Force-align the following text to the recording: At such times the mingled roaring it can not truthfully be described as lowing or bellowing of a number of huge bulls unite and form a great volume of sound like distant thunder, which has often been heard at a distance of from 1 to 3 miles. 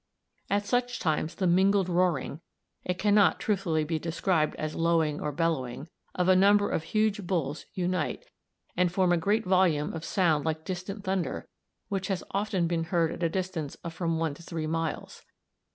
At 0.49 0.65
such 0.65 0.97
times 0.97 1.35
the 1.35 1.45
mingled 1.45 1.87
roaring 1.87 2.41
it 2.83 2.97
can 2.97 3.13
not 3.13 3.39
truthfully 3.39 3.83
be 3.83 3.99
described 3.99 4.55
as 4.55 4.73
lowing 4.73 5.21
or 5.21 5.31
bellowing 5.31 5.89
of 6.15 6.27
a 6.27 6.35
number 6.35 6.71
of 6.71 6.85
huge 6.85 7.27
bulls 7.27 7.67
unite 7.75 8.25
and 8.75 8.91
form 8.91 9.11
a 9.13 9.17
great 9.17 9.45
volume 9.45 9.93
of 9.93 10.03
sound 10.03 10.43
like 10.43 10.65
distant 10.65 11.03
thunder, 11.03 11.47
which 11.89 12.07
has 12.07 12.23
often 12.31 12.65
been 12.65 12.85
heard 12.85 13.11
at 13.11 13.21
a 13.21 13.29
distance 13.29 13.75
of 13.83 13.93
from 13.93 14.17
1 14.17 14.33
to 14.33 14.41
3 14.41 14.65
miles. 14.65 15.23